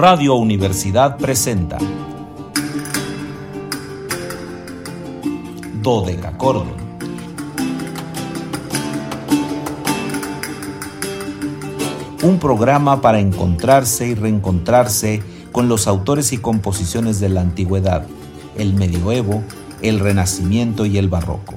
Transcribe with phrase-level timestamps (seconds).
[0.00, 1.76] Radio Universidad presenta
[5.82, 6.72] Dodecacordon.
[12.22, 15.22] Un programa para encontrarse y reencontrarse
[15.52, 18.06] con los autores y composiciones de la antigüedad,
[18.56, 19.42] el medioevo,
[19.82, 21.56] el renacimiento y el barroco.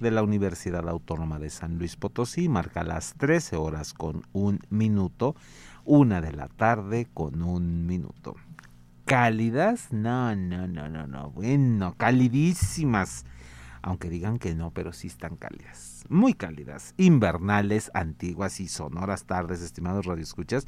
[0.00, 5.36] De la Universidad Autónoma de San Luis Potosí marca las 13 horas con un minuto,
[5.84, 8.34] una de la tarde con un minuto.
[9.04, 9.92] ¿Cálidas?
[9.92, 11.30] No, no, no, no, no.
[11.30, 13.24] Bueno, calidísimas.
[13.82, 16.04] Aunque digan que no, pero sí están cálidas.
[16.08, 16.94] Muy cálidas.
[16.96, 20.66] Invernales, antiguas y sonoras tardes, estimados radioescuchas.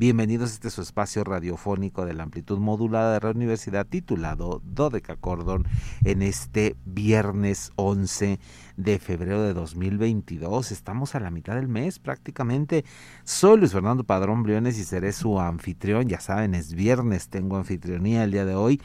[0.00, 5.14] Bienvenidos a este su espacio radiofónico de la amplitud modulada de la universidad titulado Dodeca
[5.16, 5.66] Cordon
[6.04, 8.40] en este viernes 11
[8.78, 10.72] de febrero de 2022.
[10.72, 12.86] Estamos a la mitad del mes prácticamente.
[13.24, 16.08] Soy Luis Fernando Padrón Briones y seré su anfitrión.
[16.08, 18.80] Ya saben, es viernes, tengo anfitrionía el día de hoy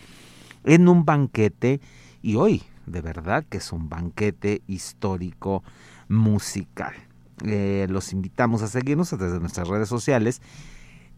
[0.65, 1.79] en un banquete
[2.21, 5.63] y hoy de verdad que es un banquete histórico
[6.09, 6.93] musical.
[7.45, 10.41] Eh, los invitamos a seguirnos a través de nuestras redes sociales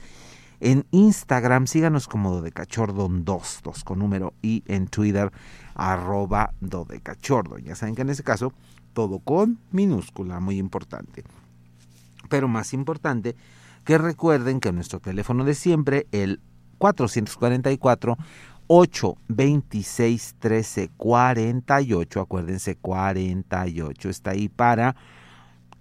[0.61, 5.31] En Instagram síganos como dodecachordon 2 2 con número y en Twitter
[5.75, 7.63] arroba dodecachordon.
[7.63, 8.53] Ya saben que en ese caso
[8.93, 11.23] todo con minúscula muy importante.
[12.29, 13.37] Pero más importante
[13.85, 16.41] que recuerden que nuestro teléfono de siempre el
[16.79, 18.17] 444
[18.69, 24.95] 826 13 48, acuérdense 48 está ahí para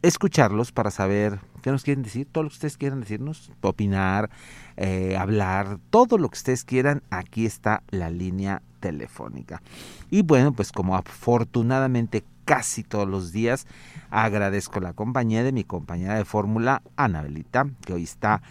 [0.01, 4.29] escucharlos, para saber qué nos quieren decir, todo lo que ustedes quieran decirnos, opinar,
[4.77, 9.61] eh, hablar, todo lo que ustedes quieran, aquí está la línea telefónica.
[10.09, 13.67] Y bueno, pues como afortunadamente casi todos los días,
[14.09, 18.41] agradezco la compañía de mi compañera de fórmula, Anabelita, que hoy está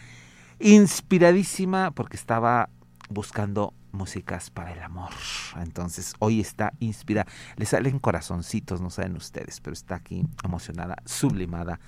[0.59, 2.71] inspiradísima porque estaba
[3.09, 5.11] buscando músicas para el amor.
[5.56, 7.31] Entonces, hoy está inspirada.
[7.56, 11.81] Le salen corazoncitos, no saben ustedes, pero está aquí emocionada, sublimada.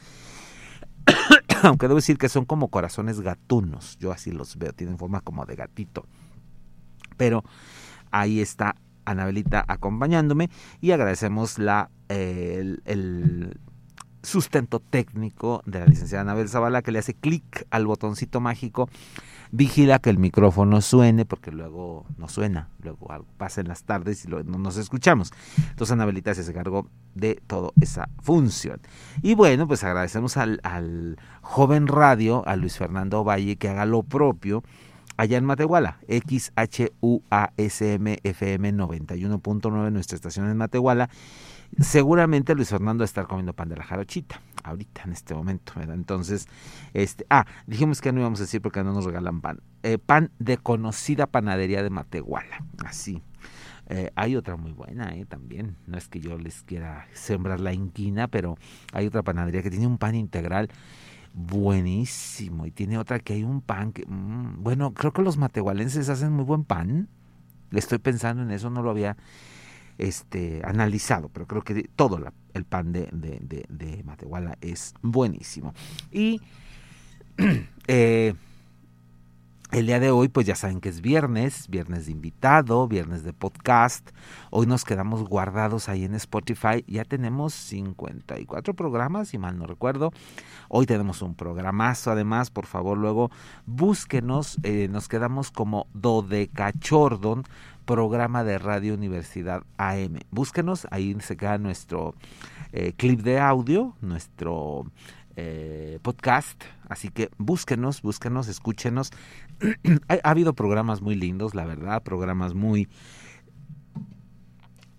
[1.62, 3.97] Aunque debo decir que son como corazones gatunos.
[3.99, 6.06] Yo así los veo, tienen forma como de gatito.
[7.17, 7.45] Pero
[8.11, 8.75] ahí está
[9.05, 10.50] Anabelita acompañándome
[10.81, 13.59] y agradecemos la, el,
[14.23, 18.89] sustento técnico de la licenciada Anabel Zavala que le hace clic al botoncito mágico,
[19.51, 24.25] vigila que el micrófono suene porque luego no suena, luego algo pasa en las tardes
[24.25, 25.33] y no nos escuchamos.
[25.71, 28.81] Entonces Anabelita se cargó de toda esa función.
[29.23, 34.03] Y bueno, pues agradecemos al, al joven radio, a Luis Fernando Valle, que haga lo
[34.03, 34.62] propio
[35.19, 36.89] allá en Matehuala, XHUASM
[38.23, 41.11] FM 91.9, nuestra estación en Matehuala
[41.81, 45.73] seguramente Luis Fernando va a estar comiendo pan de la jarochita ahorita en este momento,
[45.77, 45.95] ¿verdad?
[45.95, 46.47] Entonces,
[46.93, 49.61] este, ah, dijimos que no íbamos a decir porque no nos regalan pan.
[49.83, 53.23] Eh, pan de conocida panadería de Matehuala, así.
[53.91, 57.73] Eh, hay otra muy buena eh, también, no es que yo les quiera sembrar la
[57.73, 58.59] inquina, pero
[58.93, 60.69] hay otra panadería que tiene un pan integral
[61.33, 66.09] buenísimo y tiene otra que hay un pan que, mmm, bueno, creo que los matehualenses
[66.11, 67.09] hacen muy buen pan.
[67.71, 69.17] Estoy pensando en eso, no lo había
[69.99, 72.19] este, analizado, pero creo que todo
[72.55, 75.75] el pan de, Matehuala es buenísimo.
[76.11, 76.41] Y
[77.89, 78.35] eh,
[79.71, 83.35] el día de hoy, pues ya saben que es viernes, viernes de invitado, viernes de
[83.35, 84.09] podcast.
[84.50, 86.83] Hoy nos quedamos guardados ahí en Spotify.
[86.87, 90.11] Ya tenemos 54 programas, si mal no recuerdo.
[90.71, 93.31] Hoy tenemos un programazo, además, por favor, luego
[93.67, 94.59] búsquenos.
[94.62, 97.44] Eh, nos quedamos como Dodecachordon,
[97.88, 100.19] programa de Radio Universidad AM.
[100.31, 102.14] Búsquenos, ahí se queda nuestro
[102.73, 104.93] eh, clip de audio, nuestro
[105.37, 106.62] eh, podcast.
[106.90, 109.11] Así que búsquenos, búsquenos, escúchenos.
[110.08, 112.90] ha, habido programas muy lindos, la verdad, programas muy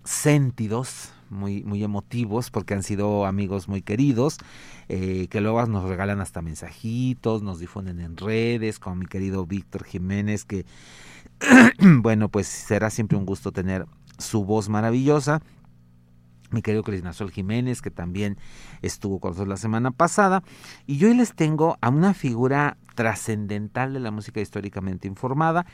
[0.02, 4.38] sentidos, muy, muy emotivos, porque han sido amigos muy queridos,
[4.88, 9.84] eh, que luego nos regalan hasta mensajitos, nos difunden en redes, como mi querido Víctor
[9.84, 10.66] Jiménez, que
[11.80, 13.86] bueno, pues será siempre un gusto tener
[14.18, 15.40] su voz maravillosa
[16.50, 18.36] mi querido Crisnazol Jiménez, que también
[18.82, 20.42] estuvo con nosotros la semana pasada.
[20.86, 25.64] Y hoy les tengo a una figura trascendental de la música históricamente informada,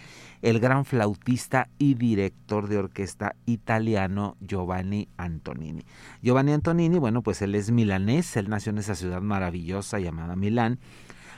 [0.43, 5.85] el gran flautista y director de orquesta italiano Giovanni Antonini.
[6.23, 10.79] Giovanni Antonini, bueno, pues él es milanés, él nació en esa ciudad maravillosa llamada Milán.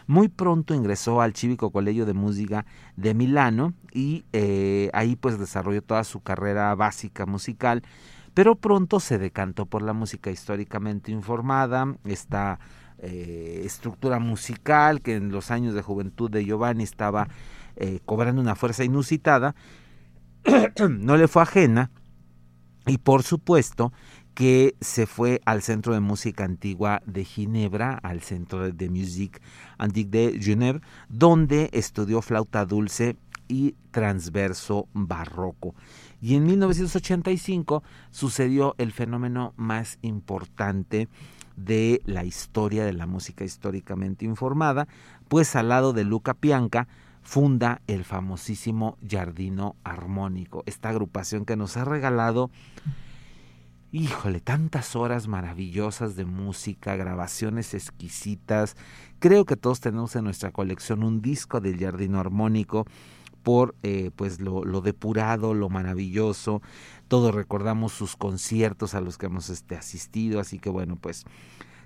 [0.08, 2.66] Muy pronto ingresó al Cívico Colegio de Música
[2.96, 7.84] de Milano y eh, ahí pues desarrolló toda su carrera básica musical
[8.38, 12.60] pero pronto se decantó por la música históricamente informada, esta
[12.98, 17.26] eh, estructura musical que en los años de juventud de Giovanni estaba
[17.74, 19.56] eh, cobrando una fuerza inusitada,
[20.88, 21.90] no le fue ajena
[22.86, 23.92] y por supuesto
[24.38, 29.40] que se fue al Centro de Música Antigua de Ginebra, al Centro de Musique
[29.78, 33.16] Antique de Genève, donde estudió flauta dulce
[33.48, 35.74] y transverso barroco.
[36.22, 37.82] Y en 1985
[38.12, 41.08] sucedió el fenómeno más importante
[41.56, 44.86] de la historia de la música históricamente informada,
[45.26, 46.86] pues al lado de Luca Pianca
[47.22, 52.52] funda el famosísimo Jardino Armónico, esta agrupación que nos ha regalado,
[53.92, 58.76] híjole, tantas horas maravillosas de música, grabaciones exquisitas.
[59.18, 62.86] Creo que todos tenemos en nuestra colección un disco del Jardino Armónico
[63.42, 66.60] por eh, pues lo, depurado, lo maravilloso.
[67.08, 71.24] Todos recordamos sus conciertos a los que hemos este, asistido, así que bueno, pues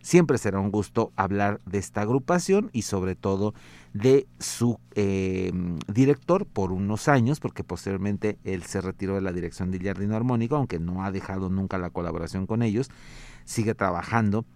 [0.02, 3.54] siempre será un gusto hablar de esta agrupación y sobre todo
[3.92, 9.70] de su em, director por unos años, porque posteriormente él se retiró de la dirección
[9.70, 12.90] de Jardino Armónico, aunque no ha dejado nunca la colaboración con ellos,
[13.44, 14.46] sigue trabajando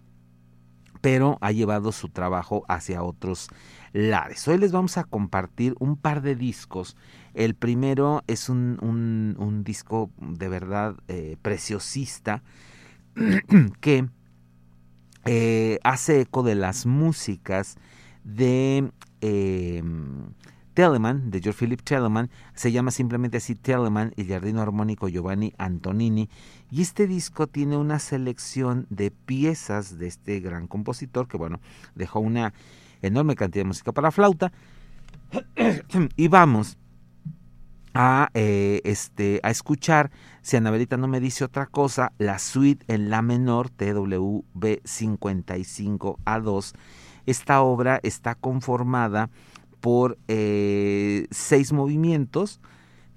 [1.00, 3.48] pero ha llevado su trabajo hacia otros
[3.92, 4.48] lares.
[4.48, 6.96] Hoy les vamos a compartir un par de discos.
[7.32, 8.78] El primero es un,
[9.38, 12.42] un, disco de verdad eh, preciosista
[13.80, 14.08] que
[15.26, 17.76] eh, hace eco de las músicas
[18.24, 18.90] de
[19.26, 19.82] eh,
[20.76, 26.28] Telemann, de George Philip Telemann, se llama simplemente así Telemann, el Jardino Armónico Giovanni Antonini,
[26.70, 31.60] y este disco tiene una selección de piezas de este gran compositor que, bueno,
[31.94, 32.52] dejó una
[33.00, 34.52] enorme cantidad de música para flauta.
[36.16, 36.76] y vamos
[37.94, 40.10] a, eh, este, a escuchar,
[40.42, 46.74] si Anabelita no me dice otra cosa, la suite en la menor TWB 55A2.
[47.26, 49.30] Esta obra está conformada
[49.80, 52.60] por eh, seis movimientos,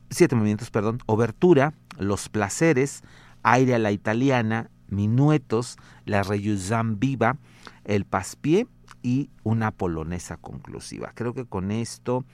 [0.09, 3.03] siete movimientos, perdón, obertura, los placeres,
[3.43, 7.37] aire a la italiana, minuetos, la reyuzán viva,
[7.85, 8.67] el paspié
[9.01, 11.11] y una polonesa conclusiva.
[11.15, 12.25] Creo que con esto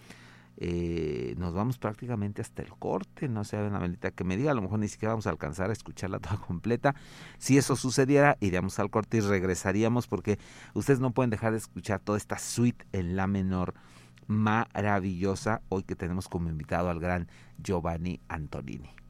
[0.57, 4.53] eh, nos vamos prácticamente hasta el corte, no sé, una velita que me diga, a
[4.53, 6.95] lo mejor ni siquiera vamos a alcanzar a escucharla toda completa.
[7.37, 10.39] Si eso sucediera, iríamos al corte y regresaríamos porque
[10.73, 13.73] ustedes no pueden dejar de escuchar toda esta suite en la menor
[14.27, 19.04] maravillosa hoy que tenemos como invitado al gran Giovanni Antonini.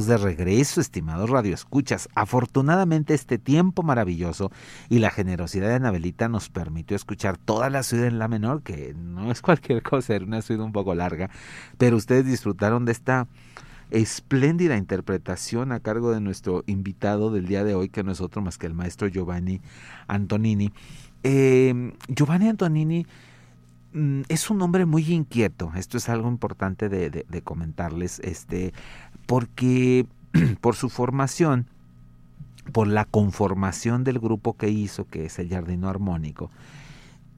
[0.00, 2.08] De regreso, estimados radioescuchas.
[2.14, 4.50] Afortunadamente este tiempo maravilloso
[4.88, 8.94] y la generosidad de Anabelita nos permitió escuchar toda la ciudad en la menor, que
[8.94, 11.30] no es cualquier cosa, era una ciudad un poco larga,
[11.78, 13.28] pero ustedes disfrutaron de esta
[13.90, 18.40] espléndida interpretación a cargo de nuestro invitado del día de hoy, que no es otro
[18.40, 19.60] más que el maestro Giovanni
[20.08, 20.72] Antonini.
[21.22, 23.06] Eh, Giovanni Antonini
[23.92, 25.70] mm, es un hombre muy inquieto.
[25.76, 28.18] Esto es algo importante de, de, de, comentarles.
[28.20, 28.72] Este,
[29.26, 30.06] porque
[30.60, 31.66] por su formación,
[32.72, 36.50] por la conformación del grupo que hizo, que es el Jardino Armónico,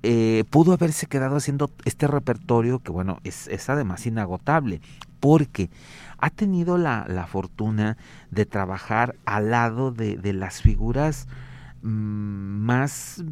[0.03, 4.82] eh, pudo haberse quedado haciendo este repertorio que, bueno, es, además inagotable,
[5.18, 5.70] porque
[6.18, 7.97] ha tenido la, la, fortuna
[8.30, 11.26] de trabajar al lado de, de las figuras
[11.80, 13.24] mmm, más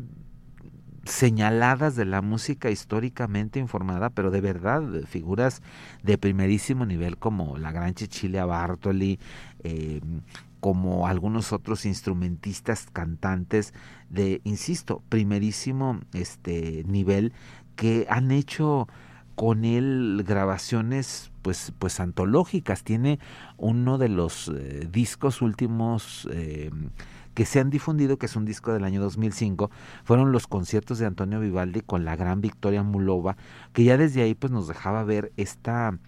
[1.04, 5.62] señaladas de la música históricamente informada, pero de verdad, figuras
[6.02, 9.18] de primerísimo nivel como la gran Cecilia Bartoli,
[9.64, 10.00] eh,
[10.60, 13.74] como algunos otros instrumentistas, cantantes
[14.10, 17.32] de, insisto, primerísimo este nivel
[17.74, 18.86] que han hecho
[19.34, 22.84] con él grabaciones pues pues antológicas.
[22.84, 23.18] Tiene
[23.56, 26.70] uno de los eh, discos últimos eh,
[27.34, 29.70] que se han difundido, que es un disco del año 2005,
[30.04, 33.36] fueron los conciertos de Antonio Vivaldi con la gran Victoria Mulova,
[33.72, 35.98] que ya desde ahí pues nos dejaba ver esta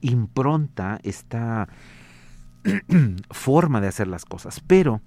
[0.00, 1.68] impronta, esta
[3.30, 4.60] forma de hacer las cosas.
[4.60, 5.00] Pero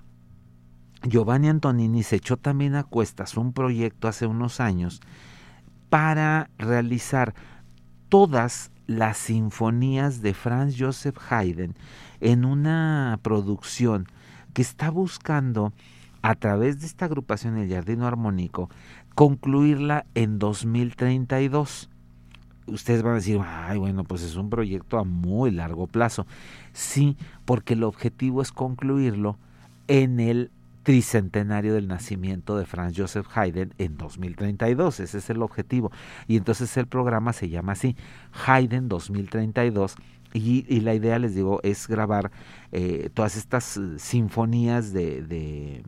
[1.04, 5.02] Giovanni Antonini se echó también a cuestas un proyecto hace unos años
[5.90, 7.36] para realizar
[8.10, 11.76] todas las sinfonías de Franz Joseph Haydn
[12.20, 14.08] en una producción
[14.54, 15.74] que está buscando
[16.22, 18.70] a través de esta agrupación El Jardino Armónico
[19.16, 21.90] concluirla en 2032.
[22.66, 26.26] Ustedes van a decir, ay, bueno, pues es un proyecto a muy largo plazo.
[26.72, 29.38] Sí, porque el objetivo es concluirlo
[29.88, 30.50] en el
[30.84, 35.00] tricentenario del nacimiento de Franz Joseph Haydn en 2032.
[35.02, 35.92] Ese es el objetivo.
[36.28, 37.96] Y entonces el programa se llama así,
[38.46, 39.96] Haydn 2032
[40.34, 42.32] y, y, la idea, les digo, es grabar
[42.72, 45.84] eh, todas estas eh, sinfonías de, de,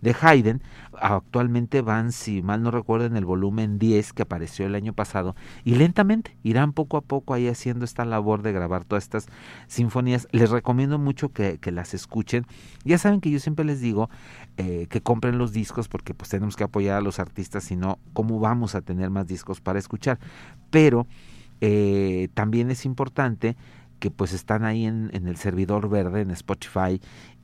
[0.00, 0.62] de, Haydn.
[1.00, 5.34] Actualmente van, si mal no recuerdo, en el volumen 10 que apareció el año pasado.
[5.64, 9.26] Y lentamente irán poco a poco ahí haciendo esta labor de grabar todas estas
[9.66, 10.28] sinfonías.
[10.30, 12.46] Les recomiendo mucho que, que las escuchen.
[12.84, 14.08] Ya saben que yo siempre les digo
[14.56, 17.98] eh, que compren los discos porque pues tenemos que apoyar a los artistas, si no,
[18.12, 20.18] ¿cómo vamos a tener más discos para escuchar?
[20.70, 21.06] Pero
[21.60, 23.56] eh, también es importante
[23.98, 27.00] que pues están ahí en, el servidor verde, en Spotify,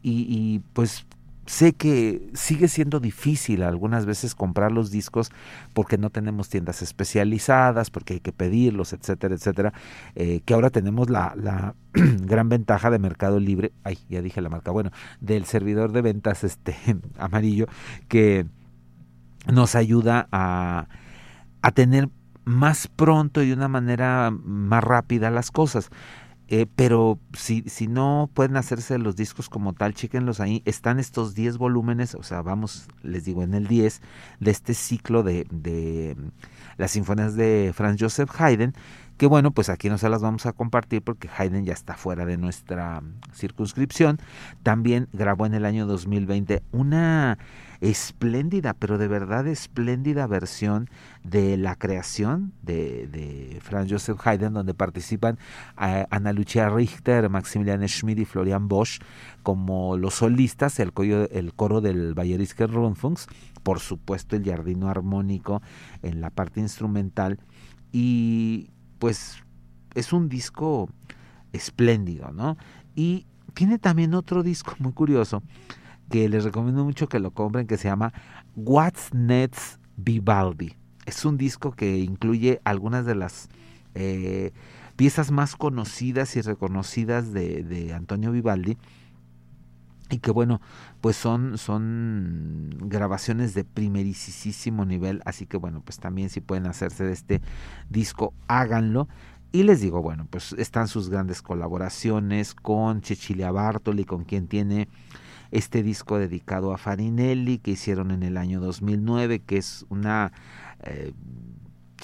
[0.06, 1.06] y, pues
[1.46, 5.30] sé que sigue siendo difícil algunas veces comprar los discos
[5.74, 9.72] porque no tenemos tiendas especializadas, porque hay que pedirlos, etcétera, etcétera,
[10.14, 14.70] eh, que ahora tenemos la, gran ventaja de Mercado Libre, ay, ya dije la marca,
[14.70, 14.90] bueno,
[15.20, 16.76] del servidor de ventas este
[17.18, 17.66] amarillo,
[18.08, 18.46] que
[19.50, 20.86] nos ayuda a
[21.74, 22.10] tener
[22.44, 25.90] más pronto y de una manera más rápida las cosas.
[26.48, 30.62] Eh, pero si, si no pueden hacerse los discos como tal, chequenlos ahí.
[30.66, 34.02] Están estos 10 volúmenes, o sea, vamos, les digo, en el 10
[34.40, 36.16] de este ciclo de, de
[36.76, 38.74] las sinfonías de Franz Joseph Haydn,
[39.16, 42.26] que bueno, pues aquí no se las vamos a compartir porque Haydn ya está fuera
[42.26, 44.18] de nuestra circunscripción.
[44.62, 47.38] También grabó en el año 2020 una
[47.90, 50.88] espléndida, pero de verdad espléndida versión
[51.22, 55.38] de la creación de, de Franz Joseph Haydn, donde participan
[55.78, 59.00] eh, Ana Lucia Richter, Maximilian Schmid y Florian Bosch
[59.42, 63.26] como los solistas, el, coro, el coro del Bayerisker Rundfunks,
[63.62, 65.60] por supuesto el jardino armónico
[66.02, 67.38] en la parte instrumental
[67.92, 69.42] y pues
[69.94, 70.88] es un disco
[71.52, 72.56] espléndido, ¿no?
[72.94, 75.42] Y tiene también otro disco muy curioso
[76.10, 78.12] que les recomiendo mucho que lo compren, que se llama
[78.56, 80.76] What's Next Vivaldi.
[81.06, 83.48] Es un disco que incluye algunas de las
[83.94, 84.52] eh,
[84.96, 88.76] piezas más conocidas y reconocidas de, de, Antonio Vivaldi.
[90.10, 90.60] Y que bueno,
[91.00, 95.22] pues son, son grabaciones de primerísimo nivel.
[95.24, 97.40] Así que bueno, pues también si pueden hacerse de este
[97.88, 99.08] disco, háganlo.
[99.50, 104.88] Y les digo, bueno, pues están sus grandes colaboraciones con Cecilia Bartoli, con quien tiene
[105.50, 110.32] este disco dedicado a Farinelli que hicieron en el año 2009, que es una
[110.82, 111.12] eh,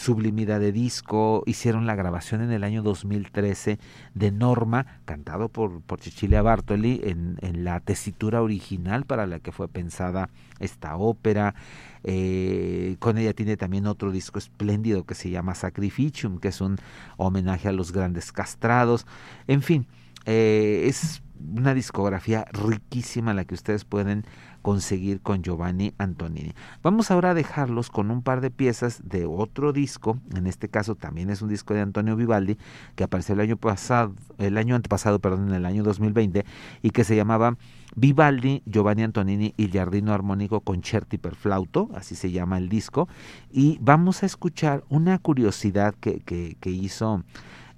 [0.01, 1.43] sublimidad de disco.
[1.47, 3.78] Hicieron la grabación en el año 2013
[4.14, 9.68] de Norma, cantado por, por Cecilia Bartoli, en, la tesitura original para la que fue
[9.68, 11.55] pensada esta ópera.
[12.03, 16.78] Eh, con ella tiene también otro disco espléndido que se llama Sacrificium, que es un
[17.18, 19.07] homenaje a los grandes castrados.
[19.47, 19.86] En fin,
[20.24, 21.22] eh, es
[21.57, 24.24] una discografía riquísima la que ustedes pueden
[24.62, 26.53] conseguir con Giovanni Antonini.
[26.82, 30.95] Vamos ahora a dejarlos con un par de piezas de otro disco, en este caso
[30.95, 32.59] también es un disco de Antonio Vivaldi
[32.95, 36.45] que apareció el año pasado, el año antepasado, perdón, en el año 2020
[36.82, 37.57] y que se llamaba
[37.97, 43.09] Vivaldi, Giovanni Antonini y Giardino Armónico Concerti per Flauto, así se llama el disco,
[43.51, 46.20] y vamos a escuchar una curiosidad que,
[46.64, 47.24] hizo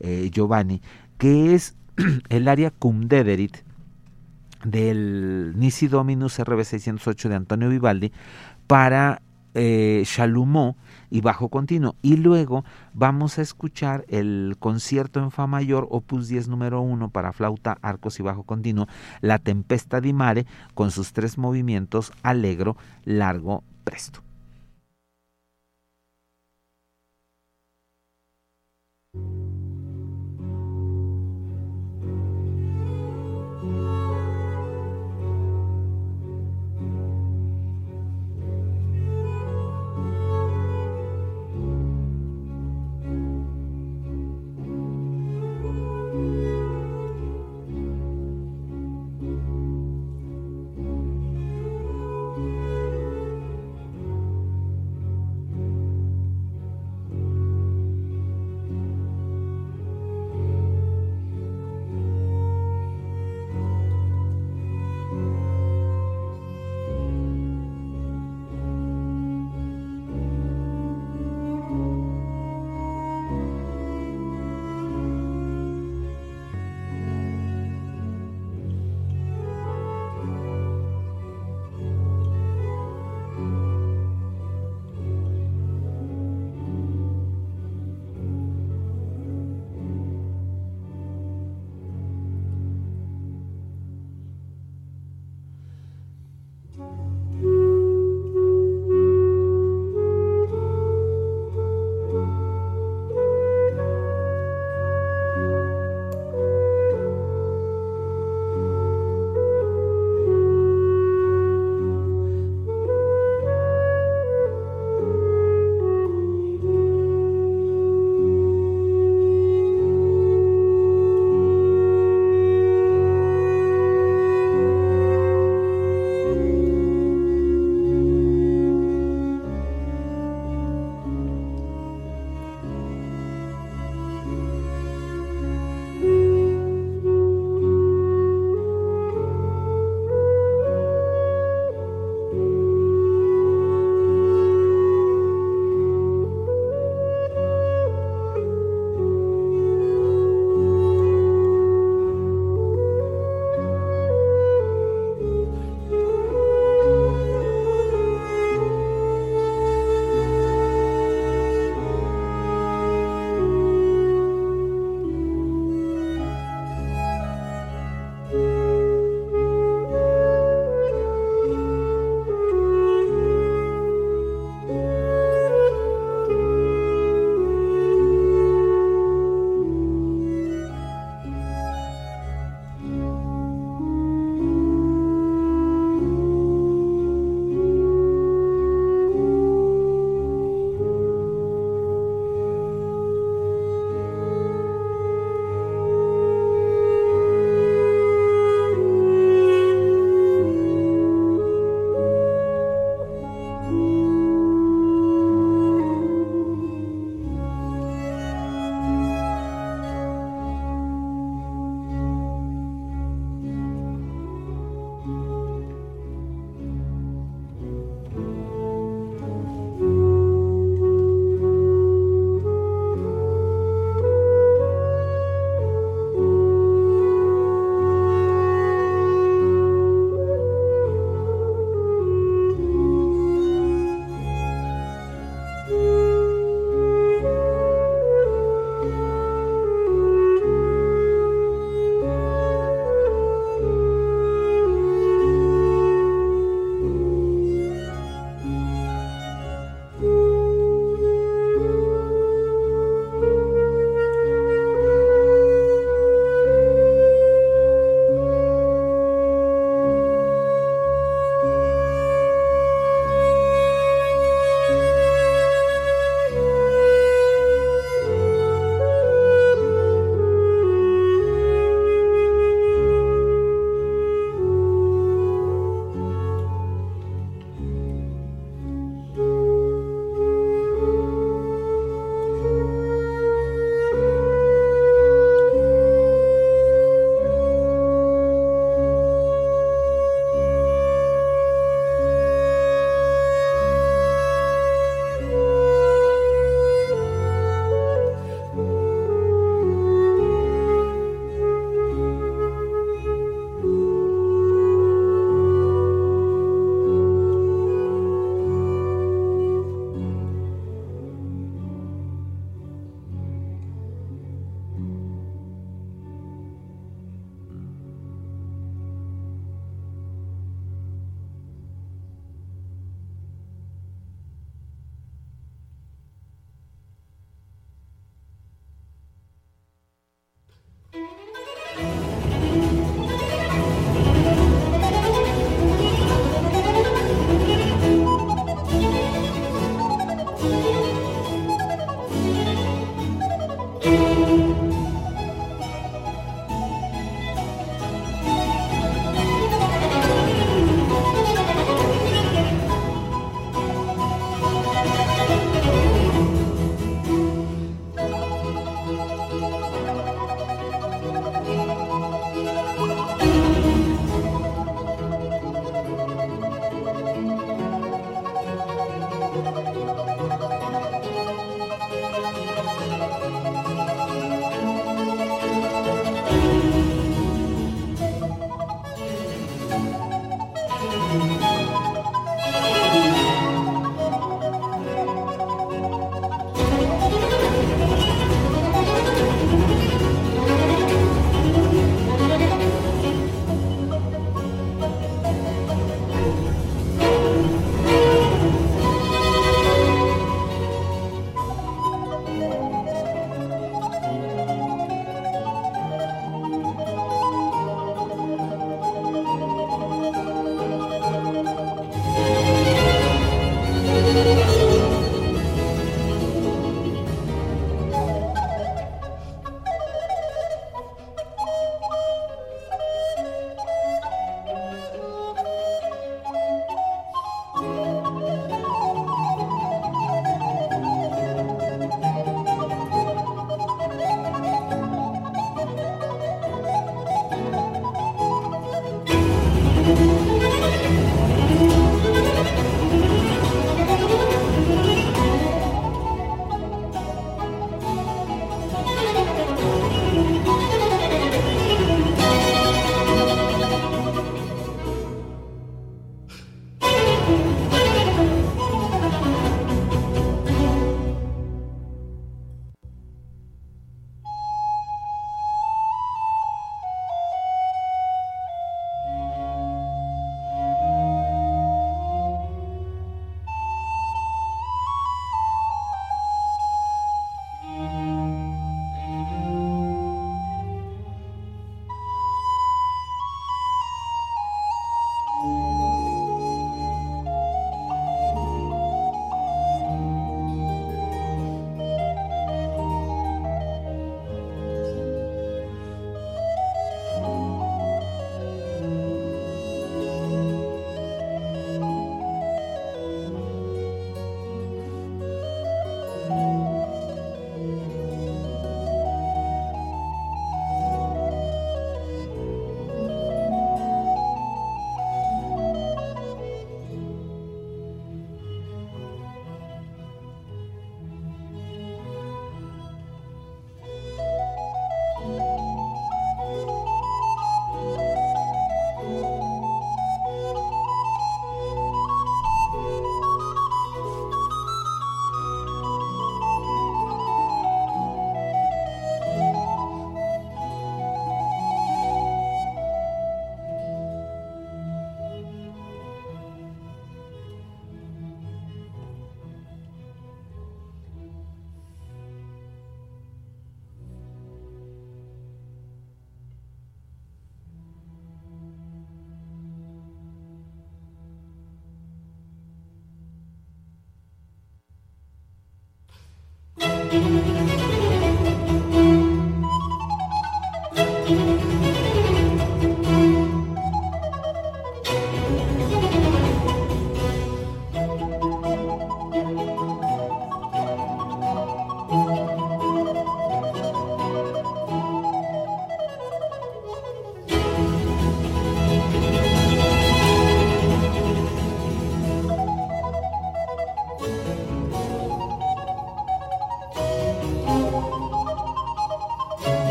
[0.00, 0.82] eh, Giovanni,
[1.16, 1.76] que es
[2.28, 3.58] el área cum deverit
[4.64, 8.12] del Nisi Dominus RB 608 de Antonio Vivaldi
[8.66, 9.22] para
[9.54, 10.04] eh,
[11.10, 11.96] y bajo continuo.
[12.02, 12.64] Y luego
[12.94, 18.18] vamos a escuchar el concierto en Fa mayor, opus 10 número 1 para flauta, arcos
[18.18, 18.88] y bajo continuo,
[19.20, 24.22] La Tempesta di Mare, con sus tres movimientos, alegro, largo, presto.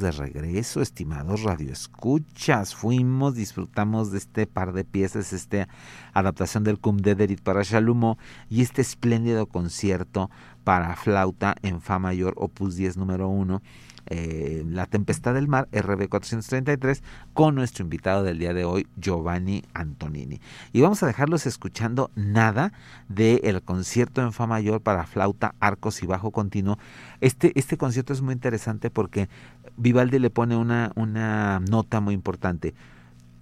[0.00, 2.74] De regreso, estimados radioescuchas.
[2.74, 5.68] Fuimos, disfrutamos de este par de piezas, esta
[6.12, 8.18] adaptación del Cum Dederit para Shalumo
[8.48, 10.30] y este espléndido concierto
[10.64, 13.62] para flauta en Fa mayor, opus 10 número 1
[14.10, 17.02] eh, La Tempestad del Mar, RB 433,
[17.34, 20.40] con nuestro invitado del día de hoy, Giovanni Antonini.
[20.72, 22.72] Y vamos a dejarlos escuchando nada
[23.08, 26.78] del concierto en Fa mayor para flauta, arcos y bajo continuo.
[27.20, 29.28] Este, este concierto es muy interesante porque
[29.76, 32.74] Vivaldi le pone una, una nota muy importante.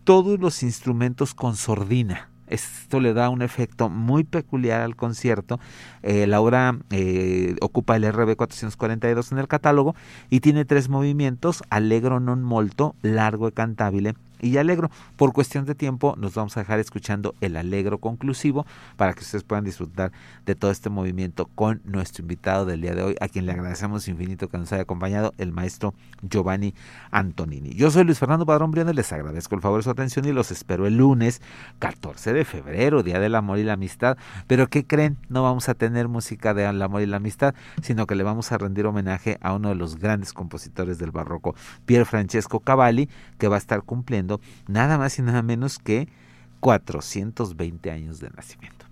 [0.05, 5.59] Todos los instrumentos con sordina esto le da un efecto muy peculiar al concierto.
[6.03, 9.95] Eh, la obra eh, ocupa el RB 442 en el catálogo
[10.31, 14.91] y tiene tres movimientos, allegro non molto, largo y cantabile y alegro.
[15.17, 18.67] Por cuestión de tiempo nos vamos a dejar escuchando el alegro conclusivo
[18.97, 20.13] para que ustedes puedan disfrutar
[20.45, 24.09] de todo este movimiento con nuestro invitado del día de hoy, a quien le agradecemos
[24.09, 26.75] infinito que nos haya acompañado, el maestro Giovanni
[27.11, 27.75] Antonini.
[27.75, 30.51] Yo soy Luis Fernando Padrón Briones, les agradezco el favor de su atención y los
[30.51, 31.41] espero el lunes
[31.79, 34.17] 14 de febrero, Día del Amor y la Amistad.
[34.47, 35.17] Pero ¿qué creen?
[35.29, 38.59] No vamos a tener música de amor y la amistad, sino que le vamos a
[38.59, 43.09] rendir homenaje a uno de los grandes compositores del barroco, Pier Francesco Cavalli,
[43.39, 43.83] que va a estar
[44.69, 46.09] nada más y nada menos que
[46.61, 48.87] 420 años de nacimiento.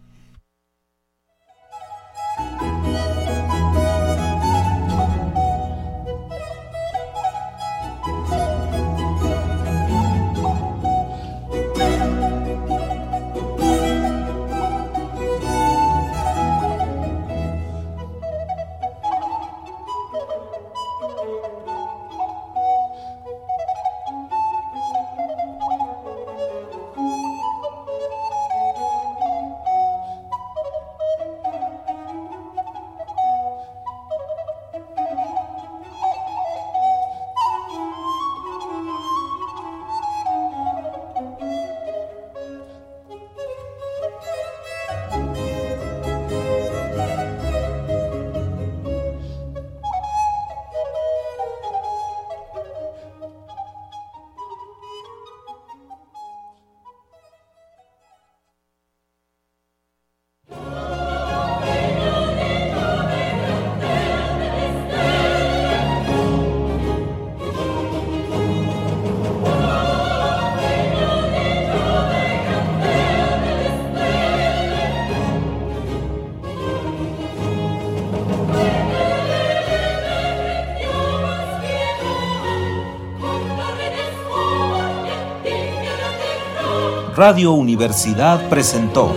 [87.17, 89.15] Radio Universidad presentó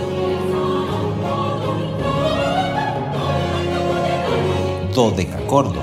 [4.94, 5.82] Dodecacordo.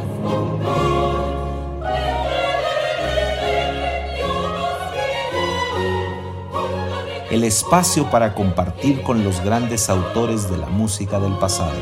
[7.30, 11.74] El espacio para compartir con los grandes autores de la música del pasado.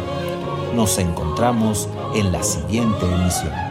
[0.76, 3.63] Nos encontramos en la siguiente emisión.